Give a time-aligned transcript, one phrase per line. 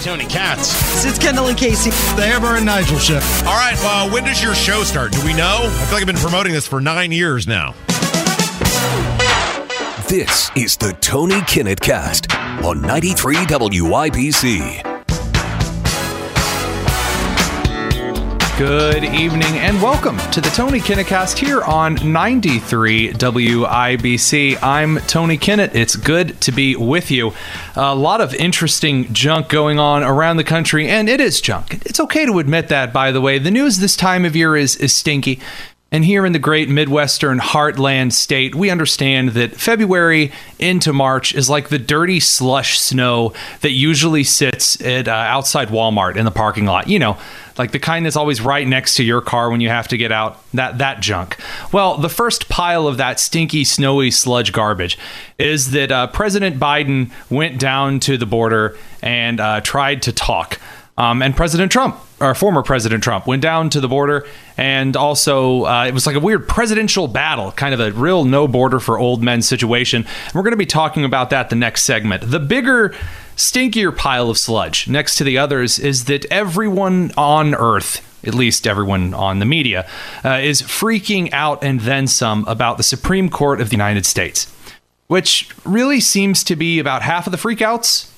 [0.00, 1.04] Tony Katz.
[1.04, 1.90] It's Kendall and Casey.
[2.16, 3.20] The Amber and Nigel show.
[3.46, 5.12] All right, well, when does your show start?
[5.12, 5.58] Do we know?
[5.62, 7.74] I feel like I've been promoting this for nine years now.
[10.08, 14.89] This is the Tony Kinnett Cast on 93 WIBC.
[18.60, 24.58] Good evening and welcome to the Tony Kinnett Cast here on 93 WIBC.
[24.62, 25.74] I'm Tony Kinnett.
[25.74, 27.32] It's good to be with you.
[27.74, 31.86] A lot of interesting junk going on around the country, and it is junk.
[31.86, 33.38] It's okay to admit that, by the way.
[33.38, 35.40] The news this time of year is, is stinky.
[35.92, 41.50] And here in the great Midwestern heartland state, we understand that February into March is
[41.50, 43.32] like the dirty slush snow
[43.62, 46.86] that usually sits at uh, outside Walmart in the parking lot.
[46.86, 47.18] You know,
[47.58, 50.12] like the kind that's always right next to your car when you have to get
[50.12, 50.40] out.
[50.54, 51.36] That that junk.
[51.72, 54.96] Well, the first pile of that stinky, snowy sludge garbage
[55.38, 60.60] is that uh, President Biden went down to the border and uh, tried to talk.
[61.00, 64.26] Um, and President Trump, or former President Trump, went down to the border,
[64.58, 68.46] and also uh, it was like a weird presidential battle, kind of a real no
[68.46, 70.04] border for old men situation.
[70.26, 72.30] And we're going to be talking about that the next segment.
[72.30, 72.90] The bigger,
[73.34, 78.66] stinkier pile of sludge next to the others is that everyone on Earth at least
[78.66, 79.88] everyone on the media,
[80.26, 84.54] uh, is freaking out and then some about the Supreme Court of the United States,
[85.06, 88.09] which really seems to be about half of the freakouts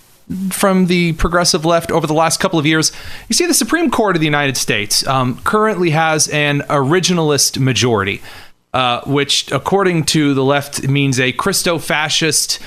[0.51, 2.93] from the progressive left over the last couple of years.
[3.29, 8.23] You see, the Supreme Court of the United States um, currently has an originalist majority,
[8.73, 12.59] uh, which, according to the left, means a Christo fascist,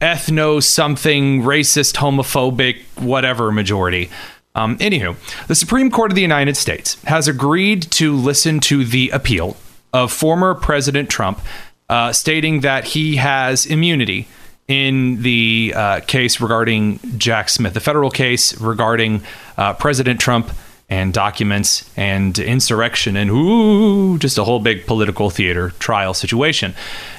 [0.00, 4.10] ethno something, racist, homophobic, whatever majority.
[4.54, 9.10] Um, anywho, the Supreme Court of the United States has agreed to listen to the
[9.10, 9.56] appeal
[9.92, 11.40] of former President Trump,
[11.88, 14.28] uh, stating that he has immunity
[14.70, 19.20] in the uh, case regarding Jack Smith, the federal case regarding
[19.56, 20.52] uh, President Trump
[20.88, 26.72] and documents and insurrection and ooh, just a whole big political theater trial situation.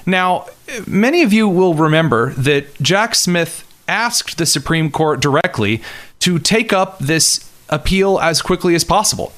[0.06, 0.48] Now,
[0.88, 5.82] many of you will remember that Jack Smith asked the Supreme Court directly
[6.20, 9.34] to take up this appeal as quickly as possible.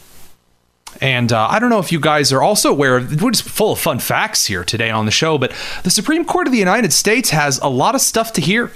[1.01, 3.73] And uh, I don't know if you guys are also aware of, we're just full
[3.73, 6.93] of fun facts here today on the show, but the Supreme Court of the United
[6.93, 8.71] States has a lot of stuff to hear.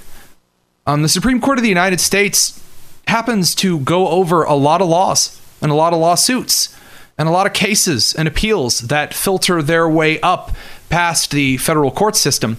[0.86, 2.62] Um, the Supreme Court of the United States
[3.06, 6.74] happens to go over a lot of laws and a lot of lawsuits
[7.16, 10.52] and a lot of cases and appeals that filter their way up
[10.88, 12.56] past the federal court system.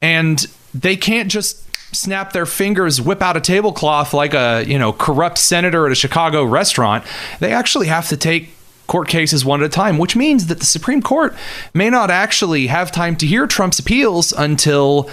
[0.00, 4.92] And they can't just snap their fingers, whip out a tablecloth like a, you know,
[4.92, 7.04] corrupt senator at a Chicago restaurant.
[7.40, 8.50] They actually have to take
[8.90, 11.32] court cases one at a time, which means that the Supreme Court
[11.72, 15.08] may not actually have time to hear Trump's appeals until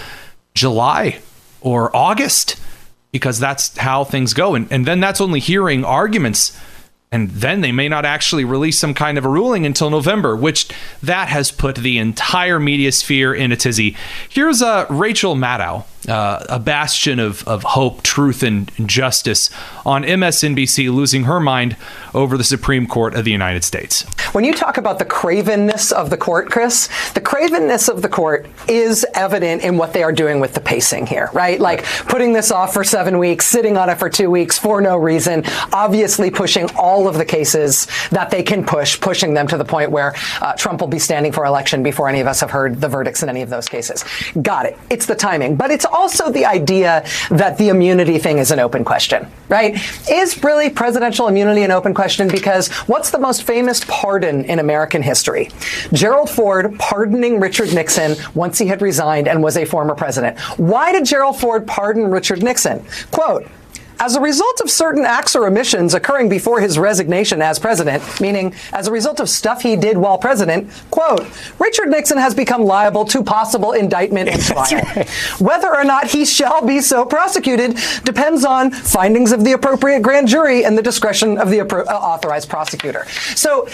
[0.55, 1.19] July
[1.61, 2.59] or August,
[3.11, 4.55] because that's how things go.
[4.55, 6.59] And, and then that's only hearing arguments.
[7.11, 10.67] And then they may not actually release some kind of a ruling until November, which
[11.03, 13.95] that has put the entire media sphere in a tizzy.
[14.27, 19.49] Here's uh, Rachel Maddow, uh, a bastion of, of hope, truth, and justice
[19.85, 21.75] on MSNBC, losing her mind
[22.13, 24.03] over the Supreme Court of the United States.
[24.33, 28.47] When you talk about the cravenness of the court, Chris, the cravenness of the court
[28.67, 31.59] is evident in what they are doing with the pacing here, right?
[31.59, 34.97] Like putting this off for seven weeks, sitting on it for two weeks for no
[34.97, 35.43] reason,
[35.73, 39.91] obviously pushing all of the cases that they can push, pushing them to the point
[39.91, 42.87] where uh, Trump will be standing for election before any of us have heard the
[42.87, 44.03] verdicts in any of those cases.
[44.41, 44.77] Got it.
[44.89, 45.55] It's the timing.
[45.55, 49.75] But it's also the idea that the immunity thing is an open question, right?
[50.09, 52.27] Is really presidential immunity an open question?
[52.27, 55.49] Because what's the most famous pardon in American history?
[55.93, 60.39] Gerald Ford pardoning Richard Nixon once he had resigned and was a former president.
[60.57, 62.85] Why did Gerald Ford pardon Richard Nixon?
[63.11, 63.47] Quote,
[63.99, 68.53] as a result of certain acts or omissions occurring before his resignation as president, meaning
[68.73, 71.25] as a result of stuff he did while president, quote,
[71.59, 74.81] Richard Nixon has become liable to possible indictment and trial.
[74.95, 75.09] Right.
[75.39, 80.27] Whether or not he shall be so prosecuted depends on findings of the appropriate grand
[80.27, 83.05] jury and the discretion of the appro- uh, authorized prosecutor.
[83.35, 83.67] So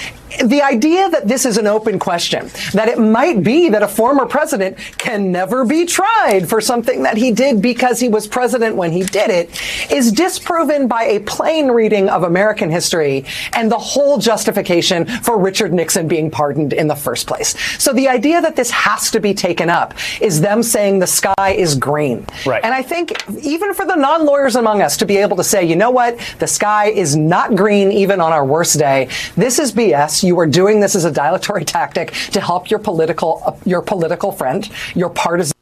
[0.45, 4.25] the idea that this is an open question, that it might be that a former
[4.25, 8.91] president can never be tried for something that he did because he was president when
[8.91, 14.17] he did it, is disproven by a plain reading of American history and the whole
[14.17, 17.55] justification for Richard Nixon being pardoned in the first place.
[17.81, 21.51] So the idea that this has to be taken up is them saying the sky
[21.55, 22.25] is green.
[22.45, 22.63] Right.
[22.63, 23.11] And I think
[23.43, 26.47] even for the non-lawyers among us to be able to say, you know what, the
[26.47, 29.09] sky is not green even on our worst day.
[29.35, 30.22] This is BS.
[30.23, 34.69] You are doing this as a dilatory tactic to help your political your political friend,
[34.95, 35.53] your partisan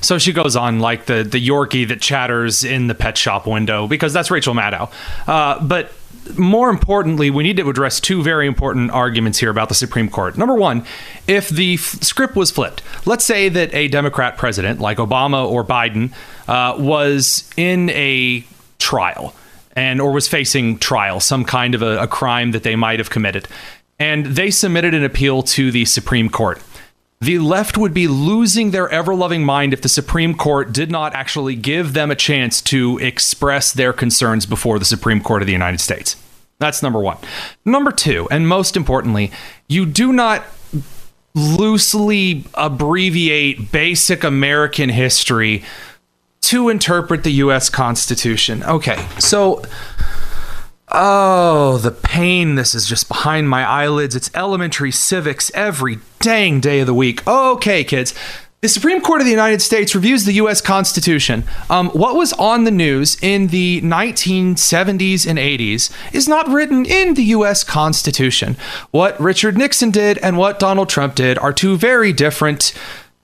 [0.00, 3.86] so she goes on like the the Yorkie that chatters in the pet shop window
[3.86, 4.90] because that's Rachel Maddow.
[5.26, 5.92] Uh, but
[6.36, 10.36] more importantly, we need to address two very important arguments here about the Supreme Court.
[10.36, 10.84] Number one,
[11.26, 15.64] if the f- script was flipped, let's say that a Democrat president like Obama or
[15.64, 16.12] Biden
[16.46, 18.44] uh, was in a
[18.78, 19.34] trial
[19.76, 23.10] and or was facing trial, some kind of a, a crime that they might have
[23.10, 23.48] committed,
[24.00, 26.60] and they submitted an appeal to the Supreme Court
[27.20, 31.14] the left would be losing their ever loving mind if the Supreme Court did not
[31.14, 35.52] actually give them a chance to express their concerns before the Supreme Court of the
[35.52, 36.16] United States.
[36.60, 37.18] That's number one.
[37.64, 39.30] Number two, and most importantly,
[39.68, 40.44] you do not
[41.34, 45.62] loosely abbreviate basic American history
[46.40, 47.68] to interpret the U.S.
[47.68, 48.62] Constitution.
[48.62, 49.62] Okay, so
[50.92, 52.56] Oh, the pain.
[52.56, 54.16] This is just behind my eyelids.
[54.16, 57.26] It's elementary civics every dang day of the week.
[57.26, 58.12] Okay, kids.
[58.62, 60.60] The Supreme Court of the United States reviews the U.S.
[60.60, 61.44] Constitution.
[61.70, 67.14] Um, what was on the news in the 1970s and 80s is not written in
[67.14, 67.64] the U.S.
[67.64, 68.58] Constitution.
[68.90, 72.74] What Richard Nixon did and what Donald Trump did are two very different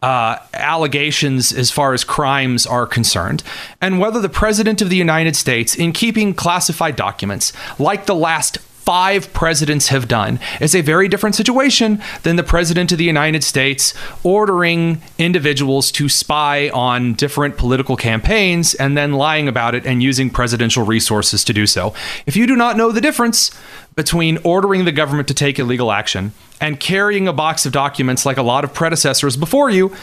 [0.03, 3.43] uh, allegations as far as crimes are concerned,
[3.81, 8.59] and whether the President of the United States, in keeping classified documents like the last
[8.87, 13.43] five presidents have done is a very different situation than the president of the United
[13.43, 20.05] States ordering individuals to spy on different political campaigns and then lying about it and
[20.05, 21.93] using presidential resources to do so.
[22.27, 23.51] If you do not know the difference
[23.97, 28.37] between ordering the government to take illegal action and carrying a box of documents like
[28.37, 29.95] a lot of predecessors before you,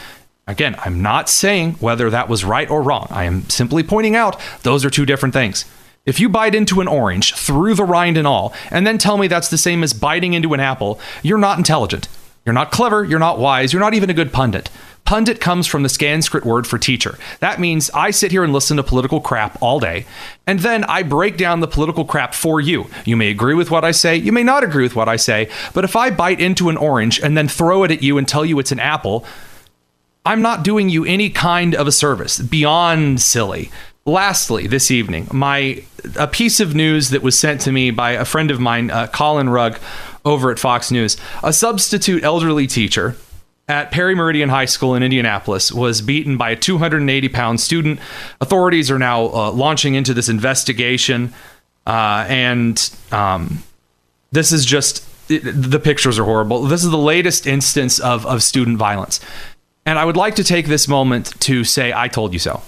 [0.46, 3.08] Again, I'm not saying whether that was right or wrong.
[3.10, 5.64] I am simply pointing out those are two different things.
[6.06, 9.28] If you bite into an orange through the rind and all, and then tell me
[9.28, 12.10] that's the same as biting into an apple, you're not intelligent.
[12.46, 14.70] You're not clever, you're not wise, you're not even a good pundit.
[15.14, 17.20] Pundit comes from the Sanskrit word for teacher.
[17.40, 20.08] That means I sit here and listen to political crap all day,
[20.48, 22.88] and then I break down the political crap for you.
[23.06, 25.52] You may agree with what I say, you may not agree with what I say,
[25.76, 28.44] but if I bite into an orange and then throw it at you and tell
[28.44, 29.24] you it's an apple,
[30.26, 33.70] I'm not doing you any kind of a service beyond silly.
[34.06, 35.84] Lastly, this evening, my
[36.18, 39.06] a piece of news that was sent to me by a friend of mine, uh,
[39.06, 39.78] Collin Rugg,
[40.26, 41.18] over at Fox News.
[41.44, 43.16] A substitute elderly teacher
[43.68, 48.00] at Perry Meridian High School in Indianapolis was beaten by a 280 pound student.
[48.42, 51.34] Authorities are now uh, launching into this investigation,
[51.88, 53.64] uh, and um,
[54.32, 56.64] this is just it, the pictures are horrible.
[56.64, 59.20] This is the latest instance of of student violence,
[59.86, 62.62] and I would like to take this moment to say, "I told you so."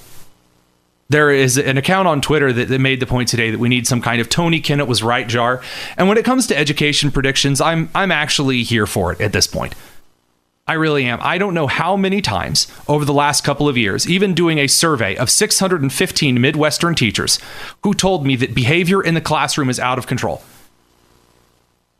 [1.07, 3.85] there is an account on Twitter that, that, made the point today that we need
[3.85, 5.61] some kind of Tony Kinnett was right jar.
[5.97, 9.45] And when it comes to education predictions, I'm I'm actually here for it at this
[9.45, 9.75] point.
[10.67, 11.19] I really am.
[11.21, 14.65] I don't know how many times over the last couple of years, even doing a
[14.65, 17.39] survey of 615 Midwestern teachers
[17.83, 20.41] who told me that behavior in the classroom is out of control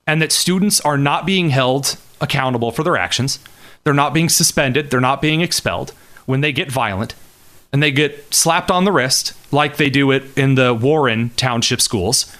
[0.07, 3.37] and that students are not being held accountable for their actions.
[3.83, 5.91] They're not being suspended, they're not being expelled
[6.25, 7.13] when they get violent
[7.71, 11.81] and they get slapped on the wrist like they do it in the Warren Township
[11.81, 12.35] schools.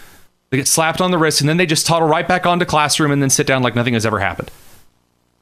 [0.49, 3.11] They get slapped on the wrist and then they just toddle right back onto classroom
[3.11, 4.49] and then sit down like nothing has ever happened.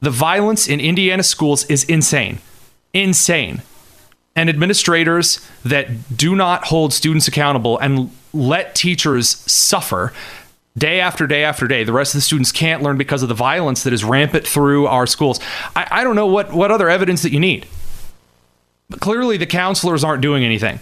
[0.04, 2.40] The violence in Indiana schools is insane.
[2.94, 3.62] Insane.
[4.36, 10.12] And administrators that do not hold students accountable and let teachers suffer
[10.78, 11.86] day after day after day.
[11.86, 14.88] The rest of the students can't learn because of the violence that is rampant through
[14.88, 15.40] our schools.
[15.74, 17.66] I, I don't know what, what other evidence that you need.
[18.90, 20.82] But clearly, the counselors aren't doing anything.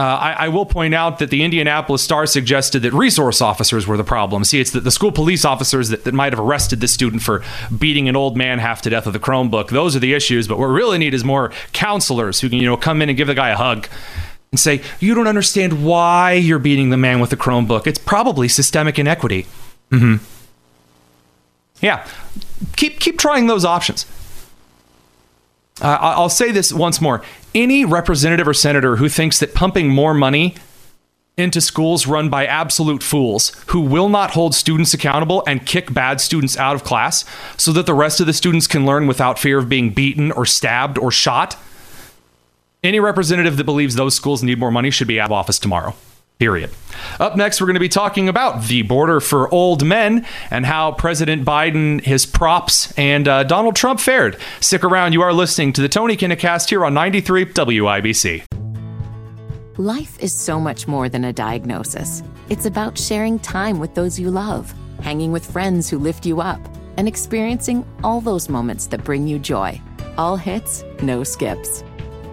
[0.00, 3.98] Uh, I, I, will point out that the Indianapolis Star suggested that resource officers were
[3.98, 4.44] the problem.
[4.44, 7.44] See, it's the, the school police officers that, that might have arrested the student for
[7.76, 9.68] beating an old man half to death with a Chromebook.
[9.68, 10.48] Those are the issues.
[10.48, 13.18] But what we really need is more counselors who can, you know, come in and
[13.18, 13.88] give the guy a hug
[14.50, 17.86] and say, "You don't understand why you're beating the man with a Chromebook.
[17.86, 19.48] It's probably systemic inequity."
[19.90, 20.24] Mm-hmm.
[21.82, 22.06] Yeah,
[22.74, 24.06] keep keep trying those options.
[25.80, 27.22] Uh, I'll say this once more.
[27.54, 30.54] Any representative or senator who thinks that pumping more money
[31.36, 36.20] into schools run by absolute fools who will not hold students accountable and kick bad
[36.20, 37.24] students out of class
[37.56, 40.44] so that the rest of the students can learn without fear of being beaten or
[40.44, 41.56] stabbed or shot.
[42.82, 45.94] Any representative that believes those schools need more money should be out of office tomorrow.
[46.40, 46.70] Period.
[47.18, 50.92] Up next, we're going to be talking about the border for old men and how
[50.92, 54.38] President Biden, his props, and uh, Donald Trump fared.
[54.58, 55.12] Stick around.
[55.12, 58.44] You are listening to the Tony Kinnett Cast here on 93 WIBC.
[59.76, 62.22] Life is so much more than a diagnosis.
[62.48, 66.60] It's about sharing time with those you love, hanging with friends who lift you up,
[66.96, 69.78] and experiencing all those moments that bring you joy.
[70.16, 71.84] All hits, no skips.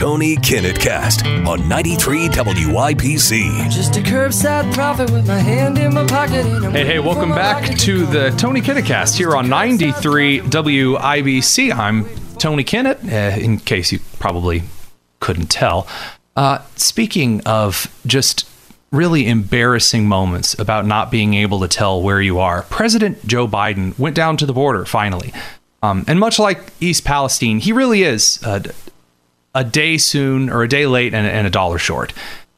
[0.00, 3.70] Tony Kinnett Cast on 93 WIBC.
[3.70, 6.46] Just a curbside prophet with my hand in my pocket.
[6.72, 11.76] Hey, hey, welcome back to the Tony Kinnett Cast here on 93 WIBC.
[11.76, 12.06] I'm
[12.38, 14.62] Tony Kinnett, uh, in case you probably
[15.20, 15.86] couldn't tell.
[16.34, 18.48] Uh, speaking of just
[18.90, 23.98] really embarrassing moments about not being able to tell where you are, President Joe Biden
[23.98, 25.30] went down to the border finally.
[25.82, 28.60] Um, and much like East Palestine, he really is uh,
[29.54, 32.12] a day soon or a day late and, and a dollar short.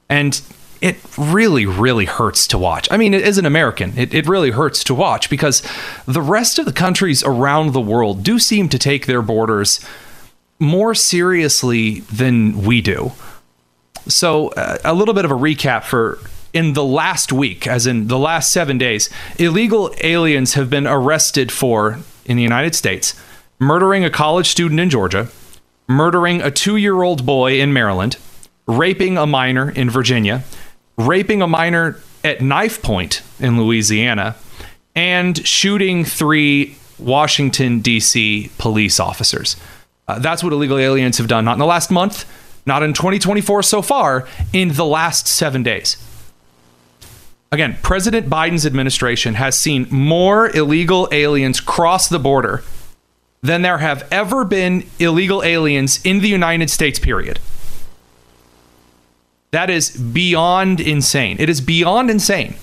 [0.09, 0.41] And
[0.81, 2.89] it really, really hurts to watch.
[2.91, 5.63] I mean, as an American, it, it really hurts to watch because
[6.07, 9.81] the rest of the countries around the world do seem to take their borders
[10.59, 13.13] more seriously than we do.
[14.09, 16.19] So, uh, a little bit of a recap for
[16.53, 19.09] in the last week, as in the last seven days,
[19.39, 23.15] illegal aliens have been arrested for, in the United States,
[23.59, 25.29] murdering a college student in Georgia,
[25.97, 28.17] murdering a two year old boy in Maryland,
[28.67, 30.45] raping a minor in Virginia,
[30.97, 34.37] raping a minor at knife point in Louisiana,
[34.95, 38.51] and shooting three Washington, D.C.
[38.59, 39.57] police officers.
[40.07, 42.25] Uh, that's what illegal aliens have done, not in the last month,
[42.67, 45.97] not in 2024 so far, in the last seven days.
[47.51, 52.63] Again, President Biden's administration has seen more illegal aliens cross the border
[53.43, 57.41] than there have ever been illegal aliens in the United States, period.
[59.51, 61.37] That is beyond insane.
[61.41, 62.55] It is beyond insane.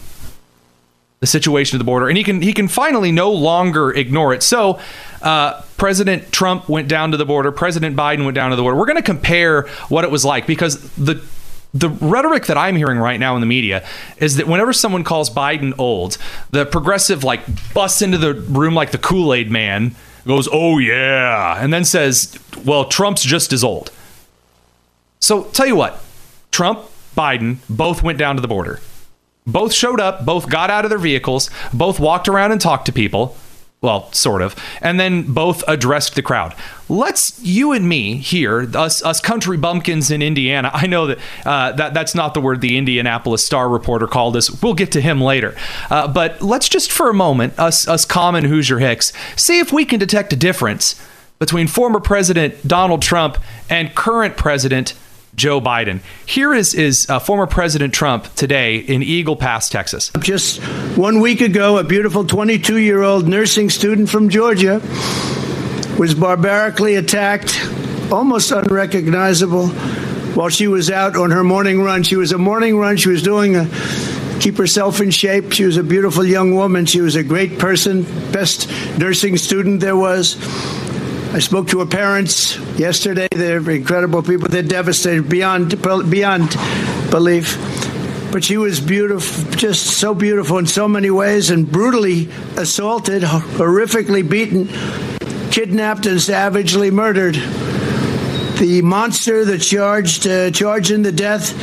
[1.19, 4.41] The situation at the border, and he can he can finally no longer ignore it.
[4.41, 4.79] So,
[5.21, 7.51] uh, President Trump went down to the border.
[7.51, 8.77] President Biden went down to the border.
[8.77, 11.21] We're going to compare what it was like because the
[11.73, 13.85] the rhetoric that I'm hearing right now in the media
[14.17, 16.17] is that whenever someone calls Biden old,
[16.51, 17.41] the progressive like
[17.73, 19.95] busts into the room like the Kool Aid man,
[20.25, 23.91] goes, "Oh yeah," and then says, "Well, Trump's just as old."
[25.19, 26.01] So tell you what,
[26.51, 26.81] Trump,
[27.15, 28.79] Biden, both went down to the border.
[29.45, 32.91] Both showed up, both got out of their vehicles, both walked around and talked to
[32.91, 33.35] people.
[33.81, 34.57] Well, sort of.
[34.81, 36.53] And then both addressed the crowd.
[36.89, 40.69] Let's you and me here, us us country bumpkins in Indiana.
[40.73, 44.61] I know that uh, that that's not the word the Indianapolis Star reporter called us.
[44.61, 45.55] We'll get to him later.
[45.89, 49.85] Uh, but let's just for a moment, us us common Hoosier Hicks, see if we
[49.85, 51.01] can detect a difference
[51.37, 53.37] between former President Donald Trump
[53.69, 54.93] and current President
[55.39, 56.01] Joe Biden.
[56.25, 60.11] Here is is uh, former President Trump today in Eagle Pass, Texas.
[60.19, 60.61] Just
[60.97, 64.81] one week ago, a beautiful 22 year old nursing student from Georgia
[65.97, 67.57] was barbarically attacked,
[68.11, 69.69] almost unrecognizable,
[70.35, 72.03] while she was out on her morning run.
[72.03, 72.97] She was a morning run.
[72.97, 73.65] She was doing a
[74.41, 75.53] keep herself in shape.
[75.53, 76.85] She was a beautiful young woman.
[76.85, 80.35] She was a great person, best nursing student there was.
[81.31, 83.27] I spoke to her parents yesterday.
[83.29, 84.47] They're incredible people.
[84.47, 86.49] They're devastated beyond beyond
[87.11, 87.55] belief.
[88.31, 94.27] But she was beautiful, just so beautiful in so many ways, and brutally assaulted, horrifically
[94.27, 94.69] beaten,
[95.51, 97.35] kidnapped, and savagely murdered.
[98.57, 101.53] The monster that charged uh, charged in the death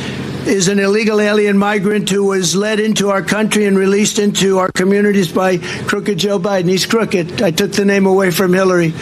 [0.47, 4.71] is an illegal alien migrant who was led into our country and released into our
[4.71, 6.69] communities by crooked Joe Biden.
[6.69, 7.41] He's crooked.
[7.41, 8.93] I took the name away from Hillary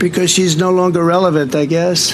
[0.00, 2.10] because she's no longer relevant, I guess.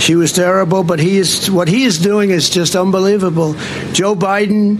[0.00, 3.52] She was terrible, but he is what he is doing is just unbelievable.
[3.92, 4.78] Joe Biden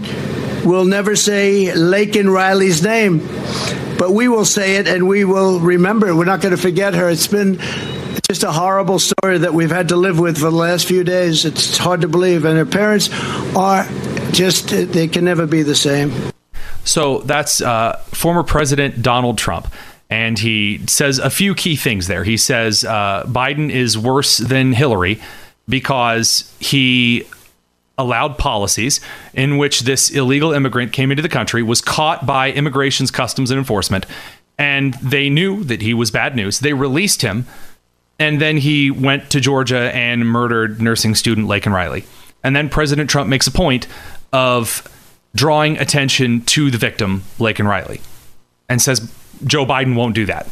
[0.65, 3.19] will never say Laken Riley's name,
[3.97, 6.15] but we will say it and we will remember.
[6.15, 7.09] We're not going to forget her.
[7.09, 7.59] It's been
[8.27, 11.45] just a horrible story that we've had to live with for the last few days.
[11.45, 13.09] It's hard to believe, and her parents
[13.55, 13.85] are
[14.31, 16.11] just they can never be the same.
[16.85, 19.67] So that's uh, former President Donald Trump.
[20.13, 22.23] And he says a few key things there.
[22.23, 25.19] He says uh, Biden is worse than Hillary
[25.67, 27.23] because he
[27.97, 28.99] allowed policies
[29.33, 33.57] in which this illegal immigrant came into the country, was caught by immigration's customs and
[33.57, 34.05] enforcement,
[34.59, 36.59] and they knew that he was bad news.
[36.59, 37.45] They released him
[38.19, 42.05] And then he went to Georgia and murdered nursing student Laken Riley.
[42.43, 43.87] And then President Trump makes a point
[44.31, 44.87] of
[45.35, 48.01] drawing attention to the victim, Laken Riley,
[48.69, 49.11] and says
[49.45, 50.47] Joe Biden won't do that.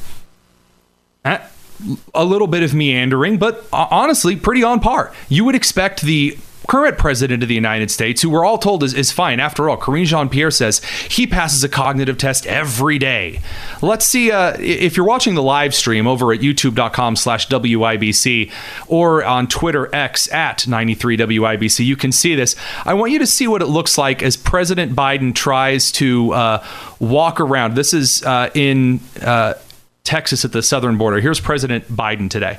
[2.14, 5.14] A little bit of meandering, but uh, honestly, pretty on par.
[5.30, 8.94] You would expect the current president of the United States, who we're all told is,
[8.94, 9.40] is fine.
[9.40, 13.42] After all, Karine Jean Pierre says he passes a cognitive test every day.
[13.82, 18.52] Let's see uh, if you're watching the live stream over at youtube.com slash WIBC
[18.88, 22.56] or on Twitter X at 93WIBC, you can see this.
[22.86, 26.66] I want you to see what it looks like as President Biden tries to uh,
[27.00, 27.76] walk around.
[27.76, 29.56] This is uh, in uh,
[30.04, 31.20] Texas at the southern border.
[31.20, 32.58] Here's President Biden today.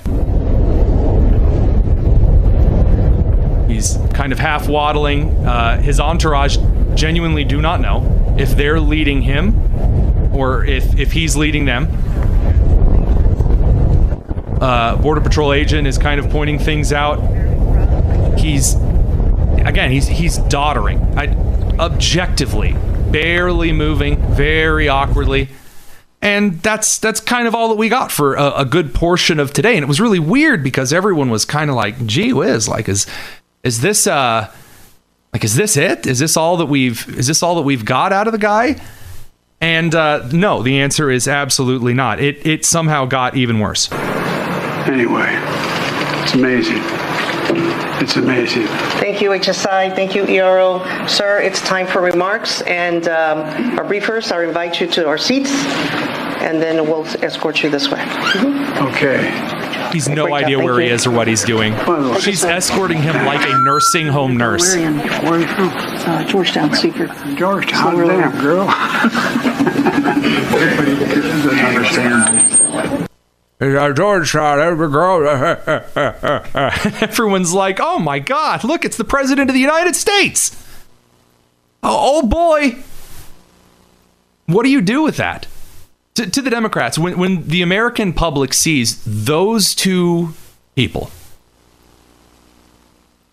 [3.82, 5.44] He's kind of half waddling.
[5.44, 6.56] Uh, his entourage
[6.94, 11.88] genuinely do not know if they're leading him or if, if he's leading them.
[14.62, 17.18] Uh, Border Patrol agent is kind of pointing things out.
[18.38, 18.76] He's
[19.64, 21.26] again, he's he's doddering, I,
[21.80, 22.76] objectively,
[23.10, 25.48] barely moving, very awkwardly
[26.22, 29.52] and that's that's kind of all that we got for a, a, good portion of
[29.52, 32.88] today and it was really weird because everyone was kind of like gee whiz like
[32.88, 33.08] is
[33.62, 34.50] is this uh
[35.32, 38.12] like is this it is this all that we've is this all that we've got
[38.12, 38.80] out of the guy
[39.60, 43.90] and uh, no the answer is absolutely not it it somehow got even worse
[44.88, 45.28] anyway
[46.22, 46.82] it's amazing
[48.02, 48.66] it's amazing.
[48.98, 49.94] Thank you, HSI.
[49.94, 50.84] Thank you, ERO.
[51.06, 55.52] Sir, it's time for remarks, and um, our briefers, I invite you to our seats,
[56.42, 58.00] and then we'll escort you this way.
[58.00, 58.86] Mm-hmm.
[58.88, 59.71] Okay.
[59.92, 61.74] He's no Great idea where he is or what he's doing.
[62.20, 64.74] She's escorting him like a nursing home nurse.
[64.74, 65.68] Where are you from?
[65.68, 67.10] Uh, Georgetown, Secret.
[67.36, 68.68] Georgetown, damn girl.
[70.54, 73.08] Everybody doesn't understand.
[73.96, 75.28] Georgetown, every girl.
[77.02, 80.56] Everyone's like, oh my God, look, it's the President of the United States.
[81.82, 82.76] Oh, oh boy.
[84.46, 85.46] What do you do with that?
[86.14, 90.34] To, to the Democrats, when, when the American public sees those two
[90.74, 91.10] people,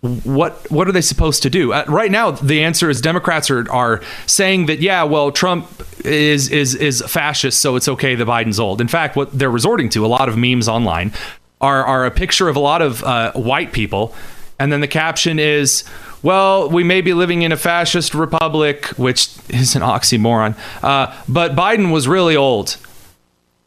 [0.01, 1.73] what what are they supposed to do?
[1.73, 5.67] Uh, right now, the answer is Democrats are are saying that yeah, well, Trump
[6.05, 8.79] is is is fascist, so it's okay that Biden's old.
[8.79, 11.11] In fact, what they're resorting to a lot of memes online
[11.59, 14.15] are are a picture of a lot of uh, white people,
[14.57, 15.83] and then the caption is.
[16.21, 21.55] Well, we may be living in a fascist republic, which is an oxymoron, uh, but
[21.55, 22.77] Biden was really old.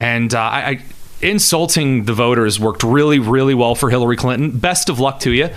[0.00, 0.82] And uh, I, I,
[1.22, 4.58] insulting the voters worked really, really well for Hillary Clinton.
[4.58, 5.48] Best of luck to you.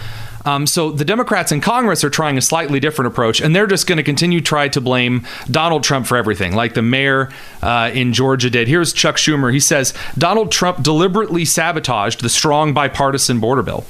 [0.45, 3.87] Um, so the Democrats in Congress are trying a slightly different approach, and they're just
[3.87, 7.31] going to continue try to blame Donald Trump for everything, like the mayor
[7.63, 8.67] uh, in Georgia did.
[8.67, 9.51] Here's Chuck Schumer.
[9.51, 13.85] He says Donald Trump deliberately sabotaged the strong bipartisan border bill.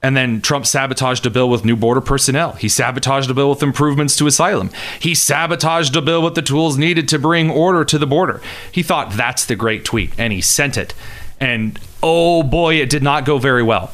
[0.00, 2.52] And then Trump sabotaged a bill with new border personnel.
[2.52, 4.70] He sabotaged a bill with improvements to asylum.
[5.00, 8.40] He sabotaged a bill with the tools needed to bring order to the border.
[8.70, 10.94] He thought that's the great tweet, and he sent it.
[11.40, 13.90] And oh boy, it did not go very well.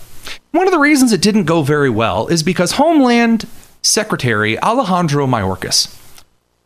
[0.51, 3.47] One of the reasons it didn't go very well is because Homeland
[3.83, 5.95] Secretary Alejandro Mayorkas.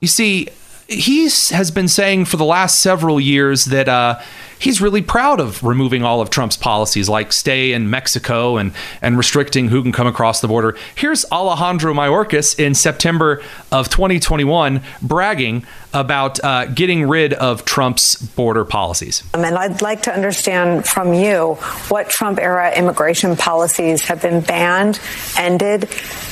[0.01, 0.49] You see,
[0.89, 4.19] he has been saying for the last several years that uh,
[4.59, 8.73] he's really proud of removing all of Trump's policies, like stay in Mexico and
[9.03, 10.79] and restricting who can come across the border.
[10.95, 18.65] Here's Alejandro Mayorkas in September of 2021 bragging about uh, getting rid of Trump's border
[18.65, 19.23] policies.
[19.35, 21.55] Um, and I'd like to understand from you
[21.89, 25.01] what Trump era immigration policies have been banned,
[25.37, 25.83] ended,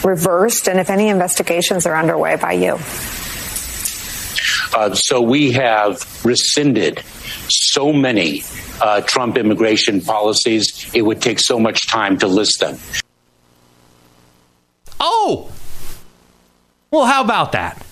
[0.02, 2.78] reversed, and if any investigations are underway by you.
[4.74, 7.02] Uh, so we have rescinded
[7.48, 8.42] so many
[8.80, 12.78] uh, Trump immigration policies, it would take so much time to list them.
[14.98, 15.50] Oh,
[16.90, 17.84] well, how about that?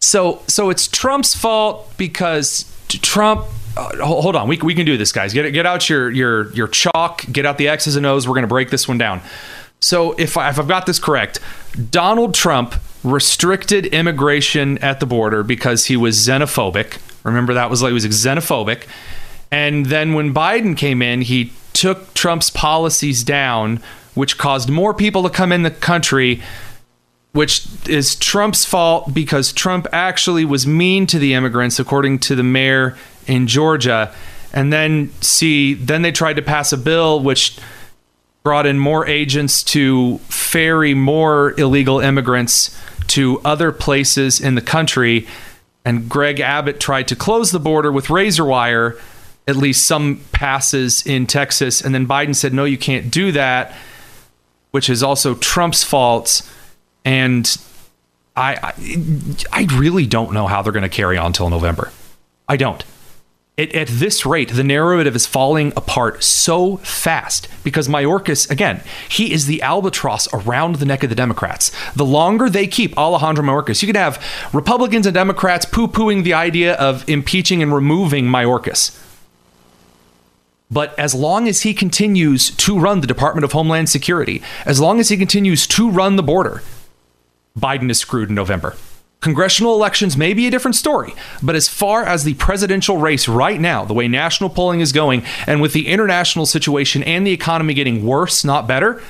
[0.00, 3.46] So, so it's Trump's fault because Trump.
[3.76, 5.32] Uh, hold on, we, we can do this, guys.
[5.32, 7.24] Get get out your your your chalk.
[7.32, 8.28] Get out the X's and O's.
[8.28, 9.20] We're going to break this one down.
[9.80, 11.40] So, if, I, if I've got this correct,
[11.90, 16.98] Donald Trump restricted immigration at the border because he was xenophobic.
[17.22, 18.86] Remember that was like he was xenophobic.
[19.52, 23.80] And then when Biden came in, he took Trump's policies down,
[24.14, 26.42] which caused more people to come in the country,
[27.32, 32.42] which is Trump's fault because Trump actually was mean to the immigrants, according to the
[32.42, 34.14] mayor in Georgia.
[34.52, 37.58] And then see, then they tried to pass a bill which
[38.44, 45.26] brought in more agents to ferry more illegal immigrants to other places in the country.
[45.84, 48.98] And Greg Abbott tried to close the border with razor wire.
[49.46, 51.80] at least some passes in Texas.
[51.80, 53.74] And then Biden said, no, you can't do that,
[54.70, 56.50] which is also Trump's fault.
[57.04, 57.56] And
[58.36, 58.72] I, I,
[59.52, 61.90] I really don't know how they're going to carry on till November.
[62.48, 62.82] I don't.
[63.56, 69.32] It, at this rate, the narrative is falling apart so fast because Mayorkas, again, he
[69.32, 71.70] is the albatross around the neck of the Democrats.
[71.94, 74.20] The longer they keep Alejandro Mayorkas, you could have
[74.52, 79.00] Republicans and Democrats poo pooing the idea of impeaching and removing Mayorkas.
[80.68, 84.98] But as long as he continues to run the Department of Homeland Security, as long
[84.98, 86.64] as he continues to run the border,
[87.56, 88.74] Biden is screwed in November.
[89.24, 93.58] Congressional elections may be a different story, but as far as the presidential race right
[93.58, 97.72] now, the way national polling is going, and with the international situation and the economy
[97.72, 99.02] getting worse, not better,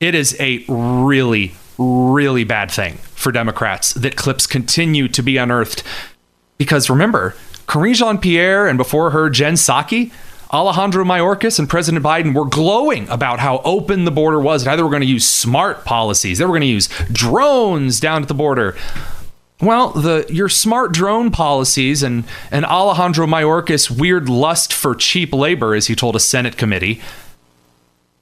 [0.00, 5.82] it is a really, really bad thing for Democrats that clips continue to be unearthed.
[6.58, 7.34] Because remember,
[7.66, 10.12] Karine Jean Pierre and before her, Jen Psaki,
[10.52, 14.76] Alejandro Mayorkas and President Biden were glowing about how open the border was and how
[14.76, 16.36] they were going to use smart policies.
[16.36, 18.76] They were going to use drones down at the border.
[19.62, 25.76] Well, the your smart drone policies and and Alejandro Mayorkas' weird lust for cheap labor,
[25.76, 27.00] as he told a Senate committee,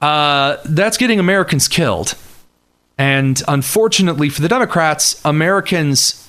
[0.01, 2.13] uh, that's getting Americans killed.
[2.95, 6.27] And unfortunately for the Democrats, Americans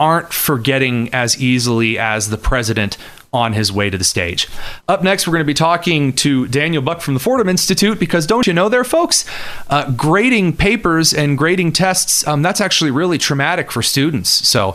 [0.00, 2.96] aren't forgetting as easily as the president
[3.36, 4.48] on his way to the stage.
[4.88, 8.26] Up next, we're going to be talking to Daniel Buck from the Fordham Institute because
[8.26, 9.24] don't you know there, folks?
[9.68, 14.30] Uh, grading papers and grading tests, um, that's actually really traumatic for students.
[14.30, 14.74] So,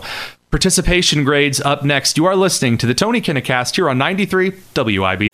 [0.50, 2.16] participation grades up next.
[2.16, 5.26] You are listening to the Tony Kinnett Cast here on 93 WIB.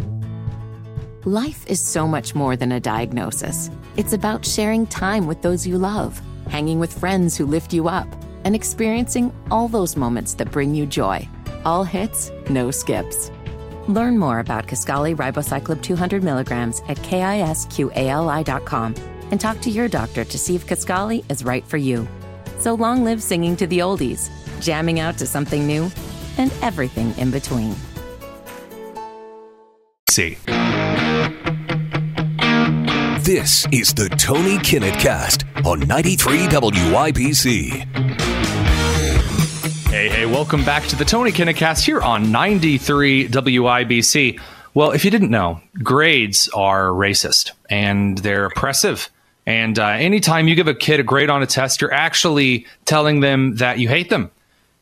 [1.25, 3.71] Life is so much more than a diagnosis.
[3.97, 8.07] It's about sharing time with those you love, hanging with friends who lift you up,
[8.45, 11.29] and experiencing all those moments that bring you joy.
[11.65, 13.31] All hits, no skips.
[13.89, 18.95] Learn more about Kisqali Ribociclib 200 milligrams at kisqali.com
[19.31, 22.07] and talk to your doctor to see if Kisqali is right for you.
[22.59, 25.91] So long live singing to the oldies, jamming out to something new,
[26.37, 27.75] and everything in between.
[30.11, 30.39] See.
[33.29, 37.85] This is the Tony Kinnett Cast on 93 WIBC.
[39.89, 44.39] Hey, hey, welcome back to the Tony Kinnett Cast here on 93 WIBC.
[44.75, 49.09] Well, if you didn't know, grades are racist and they're oppressive.
[49.47, 53.21] And uh, anytime you give a kid a grade on a test, you're actually telling
[53.21, 54.31] them that you hate them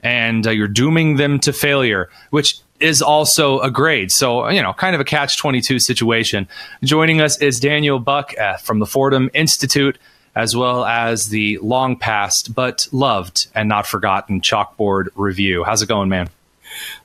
[0.03, 4.11] and uh, you're dooming them to failure, which is also a grade.
[4.11, 6.49] So, you know, kind of a catch 22 situation.
[6.83, 9.99] Joining us is Daniel Buck uh, from the Fordham Institute,
[10.37, 15.64] as well as the long past but loved and not forgotten chalkboard review.
[15.64, 16.29] How's it going, man?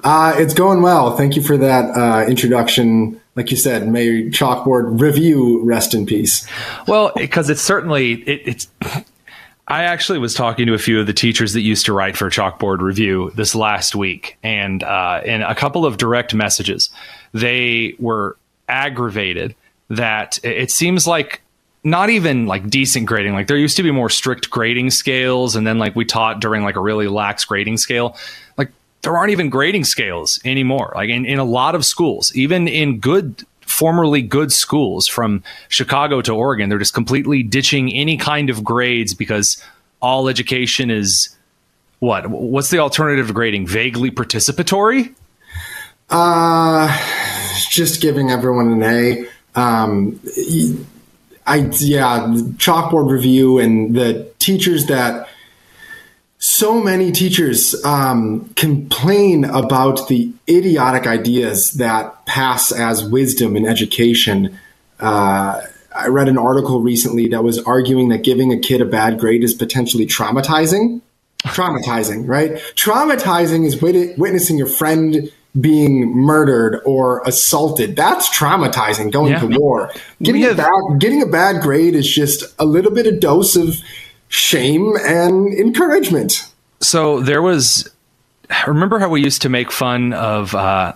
[0.04, 1.16] Uh, it's going well.
[1.16, 3.20] Thank you for that uh, introduction.
[3.36, 6.46] Like you said, may chalkboard review rest in peace.
[6.88, 8.68] Well, because it's certainly it, it's
[9.68, 12.30] I actually was talking to a few of the teachers that used to write for
[12.30, 16.90] Chalkboard Review this last week, and uh, in a couple of direct messages,
[17.34, 18.36] they were
[18.68, 19.56] aggravated
[19.90, 21.42] that it seems like
[21.84, 23.34] not even like decent grading.
[23.34, 26.64] Like there used to be more strict grading scales, and then like we taught during
[26.64, 28.18] like a really lax grading scale.
[28.58, 30.94] Like there aren't even grading scales anymore.
[30.96, 36.22] Like in, in a lot of schools, even in good formerly good schools from Chicago
[36.22, 36.70] to Oregon.
[36.70, 39.64] They're just completely ditching any kind of grades because
[40.02, 41.36] all education is
[42.00, 42.30] what?
[42.30, 43.68] What's the alternative to grading?
[43.68, 45.16] Vaguely participatory?
[46.10, 46.90] Uh,
[47.70, 49.28] just giving everyone an A.
[49.56, 50.20] Um,
[51.52, 55.28] I yeah, chalkboard review and the teachers that
[56.38, 64.58] so many teachers um, complain about the idiotic ideas that pass as wisdom in education.
[64.98, 65.60] Uh,
[65.94, 69.44] I read an article recently that was arguing that giving a kid a bad grade
[69.44, 71.02] is potentially traumatizing.
[71.44, 72.52] Traumatizing, right?
[72.76, 77.96] Traumatizing is wit- witnessing your friend being murdered or assaulted.
[77.96, 79.40] That's traumatizing going yeah.
[79.40, 79.92] to war.
[80.22, 83.56] Getting have- a bad getting a bad grade is just a little bit of dose
[83.56, 83.78] of
[84.30, 86.48] shame and encouragement.
[86.80, 87.90] So there was
[88.68, 90.94] remember how we used to make fun of uh,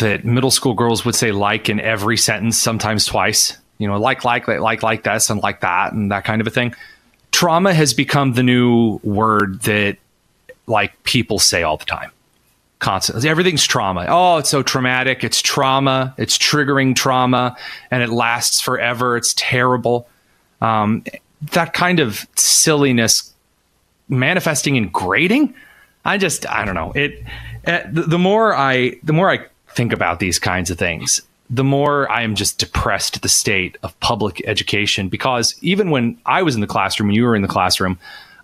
[0.00, 3.56] that middle school girls would say like in every sentence, sometimes twice.
[3.78, 6.50] You know, like, like, like, like this, and like that, and that kind of a
[6.50, 6.74] thing.
[7.30, 9.98] Trauma has become the new word that
[10.66, 12.10] like people say all the time,
[12.78, 13.28] constantly.
[13.28, 14.06] Everything's trauma.
[14.08, 15.24] Oh, it's so traumatic.
[15.24, 16.14] It's trauma.
[16.18, 17.56] It's triggering trauma,
[17.90, 19.16] and it lasts forever.
[19.16, 20.08] It's terrible.
[20.60, 21.04] Um,
[21.52, 23.32] that kind of silliness
[24.08, 25.54] manifesting in grading.
[26.04, 27.22] I just I don't know it.
[27.66, 32.10] Uh, the, more I the more I think about these kinds of things, the more
[32.10, 35.08] I am just depressed at the state of public education.
[35.08, 37.98] Because even when I was in the classroom, and you were in the classroom,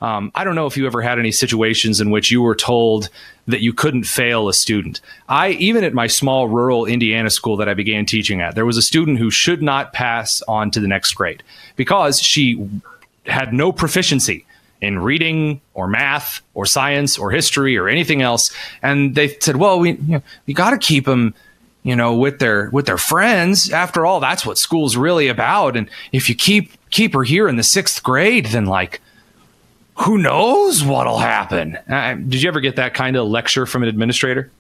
[0.05, 3.09] um, I don't know if you ever had any situations in which you were told
[3.47, 5.01] that you couldn't fail a student.
[5.31, 8.77] I, even at my small rural Indiana school that I began teaching at, there was
[8.77, 11.43] a student who should not pass on to the next grade
[11.77, 12.69] because she
[13.25, 14.45] had no proficiency
[14.83, 18.53] in reading or math or science or history or anything else.
[18.83, 21.35] And they said, well, we, you, know, got to keep them
[21.83, 25.91] you know with their with their friends after all that's what school's really about and
[26.13, 29.03] if you keep keep her here in the sixth grade then like
[29.97, 33.89] who knows what'll happen uh, did you ever get that kind of lecture from an
[33.89, 34.51] administrator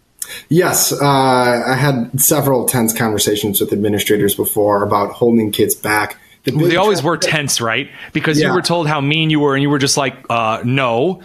[0.48, 6.18] Yes, uh, I had several tense conversations with administrators before about holding kids back.
[6.44, 7.90] The they always were tense, right?
[8.12, 8.48] Because yeah.
[8.48, 11.22] you were told how mean you were, and you were just like, uh, "No,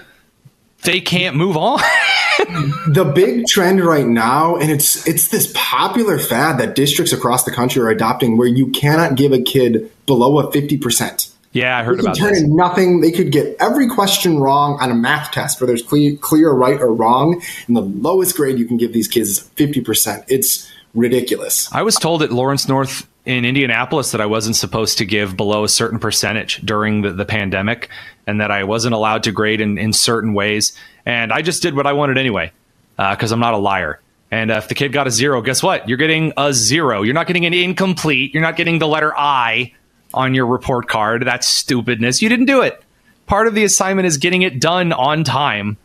[0.83, 1.79] they can't move on."
[2.87, 7.51] the big trend right now, and it's it's this popular fad that districts across the
[7.51, 11.28] country are adopting, where you cannot give a kid below a fifty percent.
[11.51, 12.43] Yeah, I heard they about turn this.
[12.43, 13.01] In nothing.
[13.01, 16.79] They could get every question wrong on a math test, where there's clear, clear right
[16.79, 20.23] or wrong, and the lowest grade you can give these kids is fifty percent.
[20.27, 21.71] It's ridiculous.
[21.73, 25.63] I was told at Lawrence North in Indianapolis that I wasn't supposed to give below
[25.63, 27.89] a certain percentage during the, the pandemic
[28.25, 30.75] and that I wasn't allowed to grade in, in certain ways.
[31.05, 32.51] And I just did what I wanted anyway
[32.97, 33.99] because uh, I'm not a liar.
[34.31, 35.87] And uh, if the kid got a zero, guess what?
[35.87, 37.03] You're getting a zero.
[37.03, 38.33] You're not getting an incomplete.
[38.33, 39.73] You're not getting the letter I
[40.13, 41.23] on your report card.
[41.25, 42.21] That's stupidness.
[42.21, 42.81] You didn't do it.
[43.25, 45.77] Part of the assignment is getting it done on time.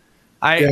[0.45, 0.69] I yeah.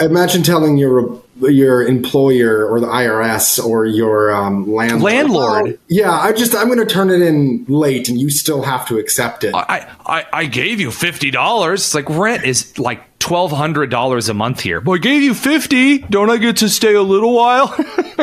[0.00, 5.02] imagine telling your your employer or the IRS or your um, landlord.
[5.02, 5.66] Landlord.
[5.74, 8.86] Oh, yeah, I just I'm going to turn it in late, and you still have
[8.86, 9.52] to accept it.
[9.52, 11.80] I I, I gave you fifty dollars.
[11.80, 14.80] It's like rent is like twelve hundred dollars a month here.
[14.80, 15.98] But I gave you fifty.
[15.98, 17.74] Don't I get to stay a little while?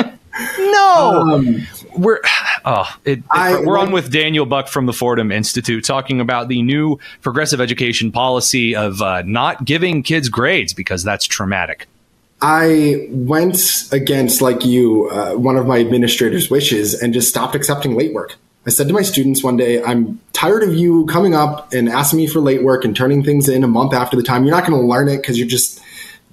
[0.58, 1.26] no.
[1.34, 2.20] Um, we're
[2.66, 6.48] oh, it, it, I, we're on with Daniel Buck from the Fordham Institute talking about
[6.48, 11.88] the new progressive education policy of uh, not giving kids grades because that's traumatic.
[12.42, 17.96] I went against, like you, uh, one of my administrator's wishes and just stopped accepting
[17.96, 18.36] late work.
[18.66, 22.18] I said to my students one day, I'm tired of you coming up and asking
[22.18, 24.44] me for late work and turning things in a month after the time.
[24.44, 25.82] You're not going to learn it because you're just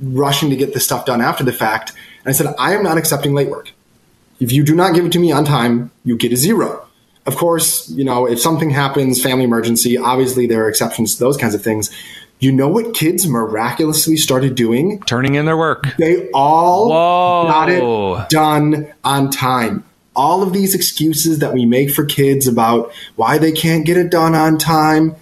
[0.01, 1.92] rushing to get this stuff done after the fact.
[2.25, 3.70] And I said, I am not accepting late work.
[4.40, 6.87] If you do not give it to me on time, you get a zero.
[7.26, 11.37] Of course, you know, if something happens, family emergency, obviously there are exceptions to those
[11.37, 11.90] kinds of things.
[12.38, 15.00] You know what kids miraculously started doing?
[15.03, 15.85] Turning in their work.
[15.98, 17.46] They all Whoa.
[17.46, 19.85] got it done on time.
[20.16, 24.11] All of these excuses that we make for kids about why they can't get it
[24.11, 25.14] done on time,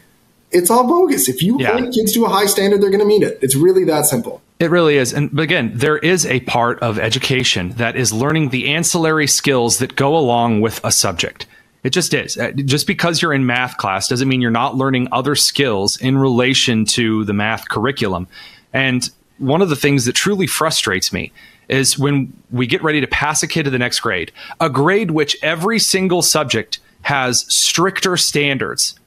[0.52, 1.28] it's all bogus.
[1.28, 1.72] If you yeah.
[1.72, 3.38] hold kids to a high standard, they're going to meet it.
[3.42, 4.40] It's really that simple.
[4.60, 5.12] It really is.
[5.12, 9.94] And again, there is a part of education that is learning the ancillary skills that
[9.94, 11.46] go along with a subject.
[11.84, 12.36] It just is.
[12.36, 16.18] Uh, just because you're in math class doesn't mean you're not learning other skills in
[16.18, 18.26] relation to the math curriculum.
[18.72, 21.32] And one of the things that truly frustrates me
[21.68, 25.12] is when we get ready to pass a kid to the next grade, a grade
[25.12, 28.98] which every single subject has stricter standards,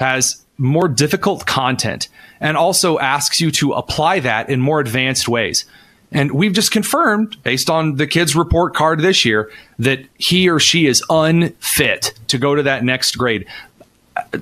[0.00, 2.08] has more difficult content
[2.40, 5.64] and also asks you to apply that in more advanced ways.
[6.12, 10.60] And we've just confirmed, based on the kid's report card this year, that he or
[10.60, 13.46] she is unfit to go to that next grade.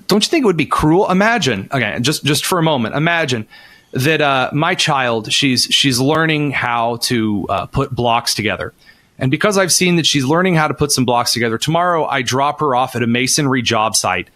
[0.06, 1.10] Don't you think it would be cruel?
[1.10, 3.48] Imagine, again, just just for a moment, imagine
[3.92, 8.72] that uh, my child she's she's learning how to uh, put blocks together.
[9.18, 12.22] And because I've seen that she's learning how to put some blocks together, tomorrow I
[12.22, 14.28] drop her off at a masonry job site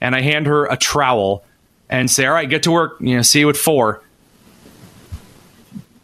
[0.00, 1.44] and I hand her a trowel
[1.98, 2.96] and say, "All right, get to work.
[3.00, 4.02] You know, see you at four.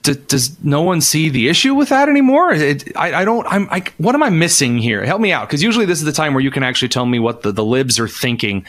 [0.02, 2.52] D- does no one see the issue with that anymore?
[2.52, 3.46] It, I, I, don't.
[3.46, 3.68] I'm.
[3.70, 5.04] I, what am I missing here?
[5.04, 7.18] Help me out, because usually this is the time where you can actually tell me
[7.18, 8.64] what the, the libs are thinking.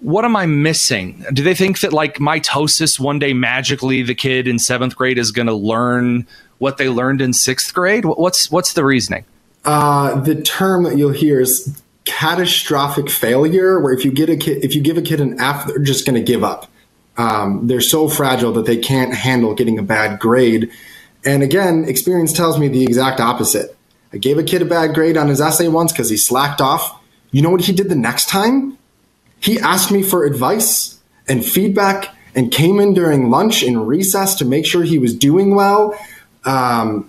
[0.00, 1.24] What am I missing?
[1.32, 5.30] Do they think that like mitosis one day magically the kid in seventh grade is
[5.30, 6.26] going to learn
[6.58, 8.04] what they learned in sixth grade?
[8.04, 9.24] What's what's the reasoning?
[9.64, 14.64] Uh, the term that you'll hear is catastrophic failure where if you get a kid
[14.64, 16.68] if you give a kid an F, they're just going to give up.
[17.16, 20.70] Um, they're so fragile that they can't handle getting a bad grade.
[21.24, 23.76] And again, experience tells me the exact opposite.
[24.12, 27.00] I gave a kid a bad grade on his essay once because he slacked off.
[27.30, 28.76] You know what he did the next time?
[29.38, 34.44] He asked me for advice and feedback and came in during lunch and recess to
[34.44, 35.96] make sure he was doing well.
[36.44, 37.08] Um,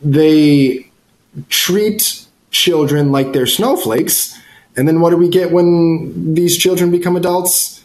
[0.00, 0.90] they
[1.48, 2.27] treat
[2.58, 4.38] children like they're snowflakes.
[4.76, 7.78] And then what do we get when these children become adults?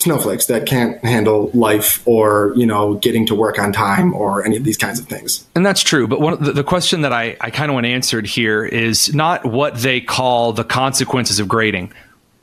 [0.00, 4.56] snowflakes that can't handle life or you know getting to work on time or any
[4.56, 6.06] of these kinds of things And that's true.
[6.06, 9.44] But one, the, the question that I, I kind of want answered here is not
[9.44, 11.92] what they call the consequences of grading.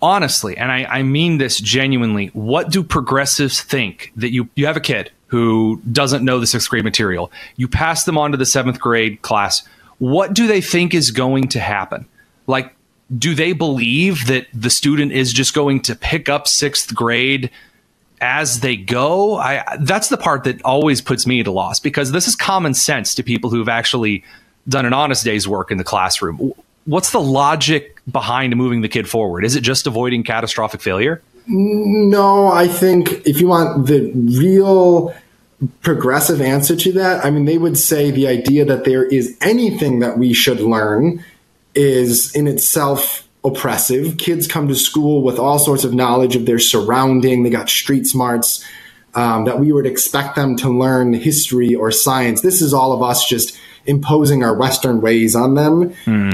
[0.02, 4.76] Honestly, and I, I mean this genuinely, what do progressives think that you, you have
[4.76, 7.32] a kid who doesn't know the sixth grade material?
[7.56, 9.64] You pass them on to the seventh grade class.
[10.00, 12.06] What do they think is going to happen?
[12.48, 12.76] Like,
[13.18, 17.50] do they believe that the student is just going to pick up sixth grade
[18.20, 19.38] as they go?
[19.38, 22.74] I that's the part that always puts me at a loss because this is common
[22.74, 24.24] sense to people who've actually
[24.68, 26.54] done an honest day's work in the classroom.
[26.86, 29.46] What's the logic behind moving the kid forward?
[29.46, 31.22] Is it just avoiding catastrophic failure?
[31.48, 35.16] No, I think if you want the real
[35.82, 40.00] progressive answer to that, I mean, they would say the idea that there is anything
[40.00, 41.24] that we should learn
[41.74, 44.18] is in itself oppressive.
[44.18, 48.06] Kids come to school with all sorts of knowledge of their surrounding, they got street
[48.06, 48.64] smarts.
[49.14, 52.42] Um, that we would expect them to learn history or science.
[52.42, 55.94] This is all of us just imposing our Western ways on them.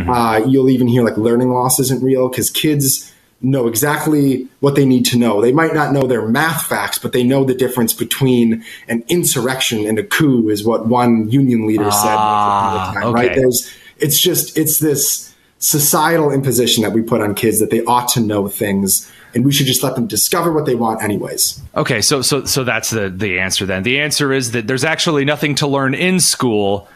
[0.10, 3.11] Uh, you'll even hear like learning loss isn't real because kids
[3.41, 5.41] know exactly what they need to know.
[5.41, 9.86] They might not know their math facts, but they know the difference between an insurrection
[9.86, 12.15] and a coup, is what one union leader said.
[12.15, 13.36] Ah, the time, Right?
[13.36, 18.08] There's, it's just, it's this societal imposition that we put on kids that they ought
[18.10, 21.62] to know things, and we should just let them discover what they want, anyways.
[21.75, 25.23] okay so so so that's the the answer then the answer is that there's actually
[25.23, 26.88] nothing to learn in school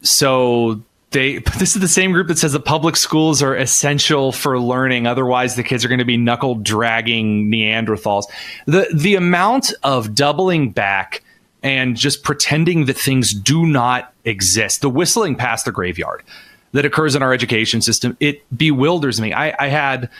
[0.00, 0.80] so
[1.12, 5.06] they this is the same group that says that public schools are essential for learning.
[5.06, 8.24] Otherwise the kids are going to be knuckle dragging neanderthals.
[8.66, 11.22] The the amount of doubling back
[11.62, 16.22] and just pretending that things do not exist the whistling past the graveyard
[16.72, 19.32] that occurs in our education system it bewilders me.
[19.32, 20.10] I, I had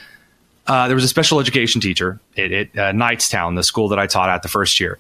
[0.66, 4.07] uh, there was a special education teacher at, at uh, Knightstown, the school that I
[4.07, 4.98] taught at the first year,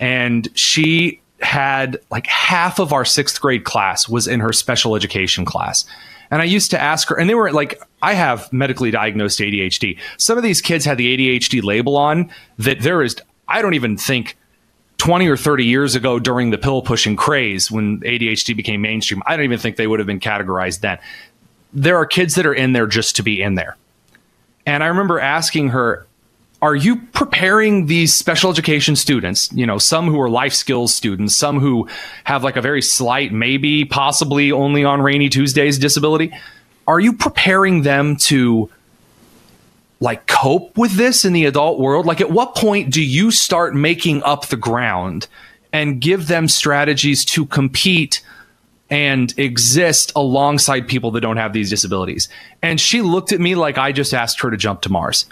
[0.00, 5.44] and she had like half of our sixth grade class was in her special education
[5.44, 5.84] class.
[6.30, 9.98] And I used to ask her, and they were like, I have medically diagnosed ADHD.
[10.16, 13.16] Some of these kids had the ADHD label on that there is,
[13.46, 14.36] I don't even think
[14.98, 19.36] 20 or 30 years ago during the pill pushing craze when ADHD became mainstream, I
[19.36, 20.98] don't even think they would have been categorized then.
[21.72, 23.76] There are kids that are in there just to be in there.
[24.66, 26.06] And I remember asking her,
[26.64, 31.36] are you preparing these special education students, you know, some who are life skills students,
[31.36, 31.86] some who
[32.24, 36.32] have like a very slight, maybe possibly only on rainy Tuesdays disability?
[36.86, 38.70] Are you preparing them to
[40.00, 42.06] like cope with this in the adult world?
[42.06, 45.26] Like, at what point do you start making up the ground
[45.70, 48.22] and give them strategies to compete
[48.88, 52.30] and exist alongside people that don't have these disabilities?
[52.62, 55.26] And she looked at me like I just asked her to jump to Mars.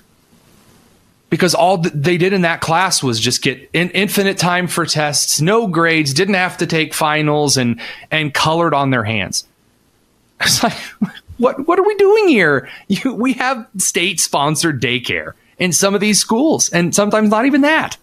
[1.33, 4.85] Because all th- they did in that class was just get in- infinite time for
[4.85, 9.47] tests, no grades, didn't have to take finals, and and colored on their hands.
[10.43, 10.77] It's like,
[11.39, 12.69] what what are we doing here?
[12.89, 17.63] You, we have state sponsored daycare in some of these schools, and sometimes not even
[17.63, 17.97] that.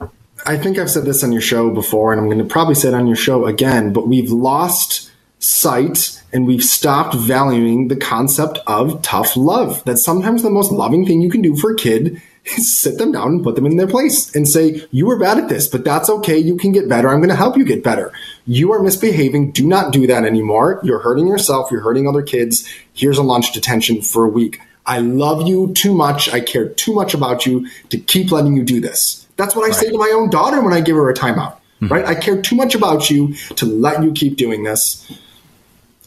[0.48, 2.88] I think I've said this on your show before, and I'm going to probably say
[2.88, 8.58] it on your show again, but we've lost sight and we've stopped valuing the concept
[8.65, 9.84] of tough love.
[9.84, 12.20] That sometimes the most loving thing you can do for a kid
[12.57, 15.49] sit them down and put them in their place and say, You were bad at
[15.49, 16.38] this, but that's okay.
[16.38, 17.09] You can get better.
[17.09, 18.12] I'm going to help you get better.
[18.45, 19.51] You are misbehaving.
[19.51, 20.79] Do not do that anymore.
[20.83, 21.71] You're hurting yourself.
[21.71, 22.67] You're hurting other kids.
[22.93, 24.59] Here's a lunch detention for a week.
[24.85, 26.33] I love you too much.
[26.33, 29.27] I care too much about you to keep letting you do this.
[29.38, 31.88] That's what I say to my own daughter when I give her a timeout, mm-hmm.
[31.89, 32.05] right?
[32.05, 35.09] I care too much about you to let you keep doing this.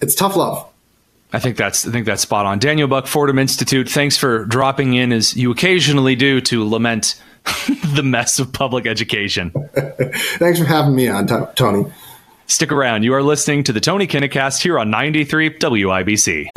[0.01, 0.69] It's tough love.
[1.33, 2.59] I think that's I think that's spot on.
[2.59, 3.89] Daniel Buck, Fordham Institute.
[3.89, 7.21] Thanks for dropping in as you occasionally do to lament
[7.95, 9.51] the mess of public education.
[9.75, 11.91] Thanks for having me on, T- Tony.
[12.47, 13.03] Stick around.
[13.03, 16.49] You are listening to the Tony Kinnett Cast here on 93 WIBC.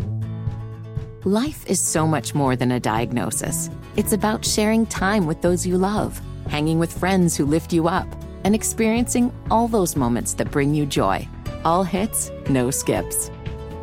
[1.23, 3.69] Life is so much more than a diagnosis.
[3.95, 8.07] It's about sharing time with those you love, hanging with friends who lift you up,
[8.43, 11.27] and experiencing all those moments that bring you joy.
[11.63, 13.31] All hits, no skips.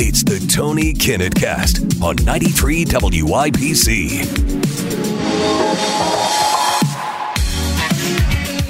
[0.00, 4.24] It's the Tony Kinnett Cast on 93 WIBC.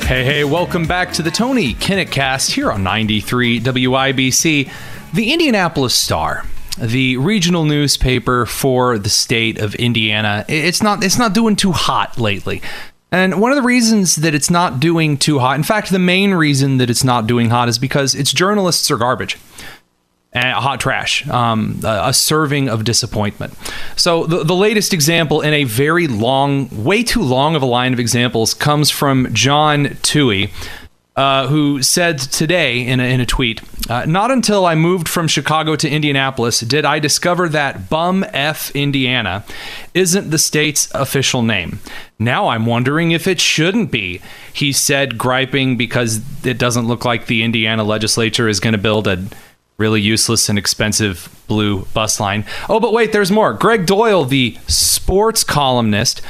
[0.06, 4.72] Hey, hey, welcome back to the Tony Kinnett cast here on 93 WIBC.
[5.12, 6.46] The Indianapolis Star,
[6.78, 12.18] the regional newspaper for the state of Indiana, it's not it's not doing too hot
[12.18, 12.62] lately.
[13.12, 16.32] And one of the reasons that it's not doing too hot, in fact, the main
[16.32, 19.36] reason that it's not doing hot is because its journalists are garbage
[20.32, 23.54] and hot trash, um, a, serving of disappointment.
[23.96, 27.92] So, the, the latest example in a very long, way too long of a line
[27.92, 30.50] of examples comes from John Tuohy.
[31.16, 33.60] Uh, who said today in a, in a tweet,
[33.90, 38.70] uh, Not until I moved from Chicago to Indianapolis did I discover that Bum F
[38.70, 39.44] Indiana
[39.94, 41.80] isn't the state's official name.
[42.20, 44.20] Now I'm wondering if it shouldn't be,
[44.52, 49.08] he said, griping because it doesn't look like the Indiana legislature is going to build
[49.08, 49.26] a
[49.78, 52.44] really useless and expensive blue bus line.
[52.68, 53.52] Oh, but wait, there's more.
[53.52, 56.20] Gregg Doyel, the sports columnist,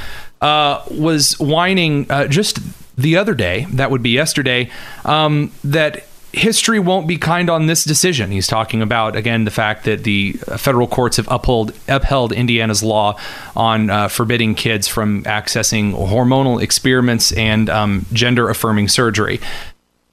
[0.43, 2.59] uh, was whining uh, just
[2.97, 4.71] the other day, that would be yesterday,
[5.05, 8.31] um, that history won't be kind on this decision.
[8.31, 13.19] He's talking about again the fact that the federal courts have upheld upheld Indiana's law
[13.57, 19.41] on uh, forbidding kids from accessing hormonal experiments and um, gender affirming surgery,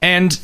[0.01, 0.39] and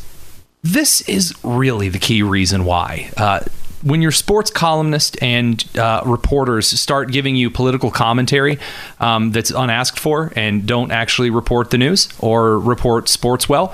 [0.64, 3.12] this is really the key reason why.
[3.18, 3.42] Uh,
[3.84, 8.60] when your sports columnist and uh, reporters start giving you political commentary
[9.00, 13.74] um, that's unasked for and don't actually report the news or report sports well,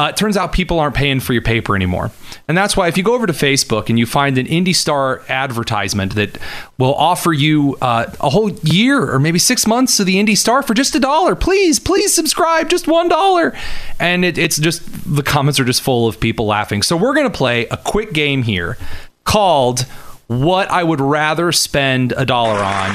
[0.00, 2.10] uh, it turns out people aren't paying for your paper anymore.
[2.48, 5.20] And that's why if you go over to Facebook and you find an Indy Star
[5.28, 6.38] advertisement that
[6.78, 10.62] will offer you uh, a whole year or maybe six months of the Indy Star
[10.62, 13.54] for just a dollar, please, please subscribe, just one dollar.
[13.98, 16.80] And it, it's just, the comments are just full of people laughing.
[16.80, 18.78] So we're going to play a quick game here
[19.24, 19.80] called
[20.28, 22.94] What I Would Rather Spend a Dollar On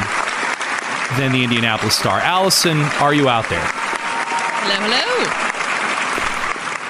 [1.20, 2.20] Than the Indianapolis Star.
[2.20, 3.62] Allison, are you out there?
[3.62, 5.55] Hello, hello.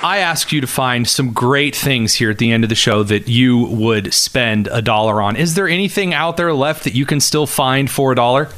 [0.05, 3.01] I asked you to find some great things here at the end of the show
[3.01, 5.35] that you would spend a dollar on.
[5.35, 8.49] Is there anything out there left that you can still find for a dollar?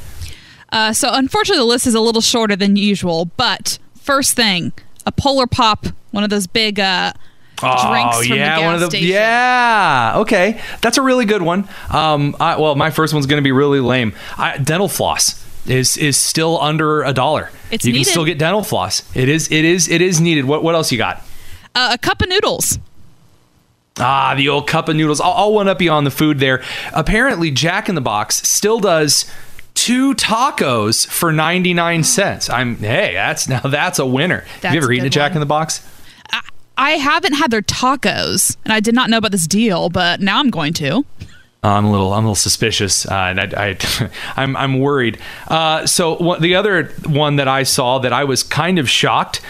[0.70, 3.30] Uh, so, unfortunately, the list is a little shorter than usual.
[3.38, 4.74] But first thing,
[5.06, 7.14] a Polar Pop, one of those big uh,
[7.56, 9.08] drinks from yeah, one of the station.
[9.08, 10.12] yeah.
[10.16, 11.66] Okay, that's a really good one.
[11.88, 14.12] Um, I, well, my first one's going to be really lame.
[14.36, 17.50] I, dental floss is is still under a dollar.
[17.70, 18.04] It's you needed.
[18.04, 19.02] can still get dental floss.
[19.16, 20.44] It is it is it is needed.
[20.44, 21.24] What what else you got?
[21.78, 22.76] Uh, a cup of noodles.
[24.00, 25.20] Ah, the old cup of noodles.
[25.20, 26.60] I'll, I'll one up you on the food there.
[26.92, 29.30] Apparently, Jack in the Box still does
[29.74, 32.50] two tacos for 99 cents.
[32.50, 34.40] I'm hey, that's now that's a winner.
[34.62, 35.36] Have you ever eaten a Jack one.
[35.36, 35.88] in the Box?
[36.76, 40.40] I haven't had their tacos, and I did not know about this deal, but now
[40.40, 41.04] I'm going to.
[41.62, 45.18] I'm a little, I'm a little suspicious, uh, and I, I, I'm, I'm worried.
[45.46, 49.40] Uh, so what, the other one that I saw that I was kind of shocked.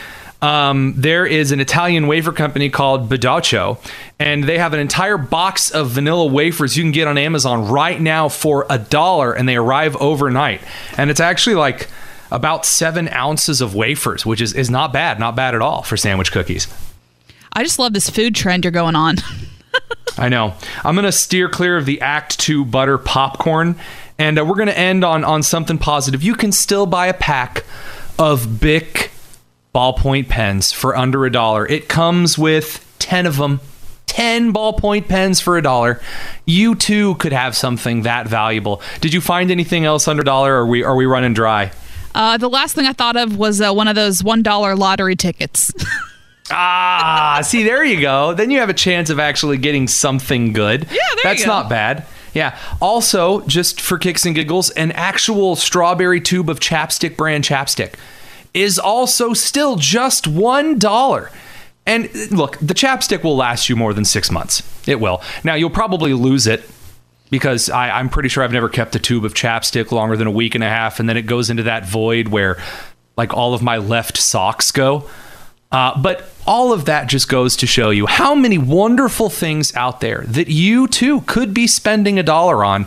[0.41, 3.79] Um, there is an Italian wafer company called Badaccio,
[4.21, 8.01] and they have an entire box of vanilla wafers you can get on Amazon right
[8.01, 10.61] now for a dollar, and they arrive overnight.
[10.97, 11.89] And it's actually like
[12.31, 15.97] about seven ounces of wafers, which is, is not bad, not bad at all for
[15.97, 16.69] sandwich cookies.
[17.53, 19.17] I just love this food trend you're going on.
[20.19, 20.55] I know.
[20.85, 23.77] I'm going to steer clear of the Act 2 butter popcorn.
[24.19, 26.23] And uh, we're going to end on, on something positive.
[26.23, 27.65] You can still buy a pack
[28.19, 29.11] of Bic
[29.75, 31.67] ballpoint pens for under a dollar.
[31.67, 33.61] It comes with 10 of them.
[34.07, 36.01] 10 ballpoint pens for a dollar.
[36.47, 38.81] You too could have something that valuable.
[39.01, 41.71] Did you find anything else under dollar or are we, are we running dry?
[42.15, 45.73] Uh, the last thing I thought of was uh, one of those $1 lottery tickets.
[46.51, 48.33] Ah, see, there you go.
[48.33, 50.85] Then you have a chance of actually getting something good.
[50.85, 51.49] Yeah, there you That's go.
[51.49, 52.07] not bad.
[52.33, 52.57] Yeah.
[52.81, 57.95] Also, just for kicks and giggles, an actual strawberry tube of chapstick brand chapstick
[58.55, 61.31] is also still just one dollar.
[61.87, 64.63] And look, the chapstick will last you more than six months.
[64.87, 65.23] It will.
[65.43, 66.69] Now you'll probably lose it
[67.31, 70.31] because I, I'm pretty sure I've never kept a tube of chapstick longer than a
[70.31, 72.63] week and a half, and then it goes into that void where
[73.17, 75.09] like all of my left socks go.
[75.71, 80.01] Uh, but all of that just goes to show you how many wonderful things out
[80.01, 82.87] there that you too could be spending a dollar on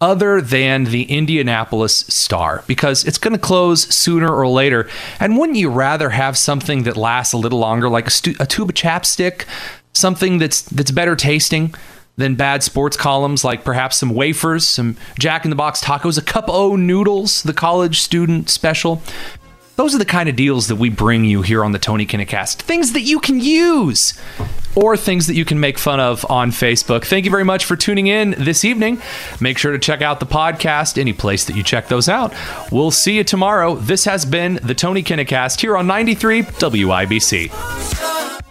[0.00, 4.88] other than the Indianapolis Star because it's going to close sooner or later.
[5.20, 8.46] And wouldn't you rather have something that lasts a little longer, like a, stu- a
[8.46, 9.46] tube of chapstick,
[9.92, 11.74] something that's that's better tasting?
[12.18, 16.22] Than bad sports columns like perhaps some wafers, some Jack in the Box tacos, a
[16.22, 19.02] cup o noodles, the college student special.
[19.76, 22.28] Those are the kind of deals that we bring you here on the Tony Kinnett
[22.28, 22.62] Cast.
[22.62, 24.14] Things that you can use.
[24.74, 27.06] or things that you can make fun of on Facebook.
[27.06, 29.00] Thank you very much for tuning in this evening.
[29.40, 32.34] Make sure to check out the podcast, any place that you check those out.
[32.70, 33.76] We'll see you tomorrow.
[33.76, 38.45] This has been the Tony Kinnett Cast here on 93 WIBC.